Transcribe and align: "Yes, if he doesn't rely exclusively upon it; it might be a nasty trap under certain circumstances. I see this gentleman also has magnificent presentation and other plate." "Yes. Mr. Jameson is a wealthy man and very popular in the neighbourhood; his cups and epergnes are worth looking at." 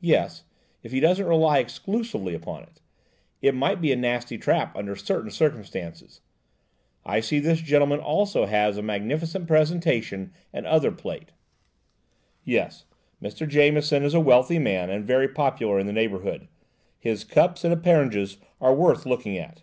"Yes, 0.00 0.42
if 0.82 0.90
he 0.90 0.98
doesn't 0.98 1.24
rely 1.28 1.58
exclusively 1.60 2.34
upon 2.34 2.64
it; 2.64 2.80
it 3.40 3.54
might 3.54 3.80
be 3.80 3.92
a 3.92 3.96
nasty 3.96 4.36
trap 4.36 4.74
under 4.76 4.96
certain 4.96 5.30
circumstances. 5.30 6.20
I 7.04 7.20
see 7.20 7.38
this 7.38 7.60
gentleman 7.60 8.00
also 8.00 8.46
has 8.46 8.82
magnificent 8.82 9.46
presentation 9.46 10.32
and 10.52 10.66
other 10.66 10.90
plate." 10.90 11.30
"Yes. 12.42 12.86
Mr. 13.22 13.46
Jameson 13.48 14.02
is 14.02 14.14
a 14.14 14.18
wealthy 14.20 14.58
man 14.58 14.90
and 14.90 15.04
very 15.04 15.28
popular 15.28 15.78
in 15.78 15.86
the 15.86 15.92
neighbourhood; 15.92 16.48
his 16.98 17.22
cups 17.22 17.62
and 17.62 17.72
epergnes 17.72 18.38
are 18.60 18.74
worth 18.74 19.06
looking 19.06 19.38
at." 19.38 19.62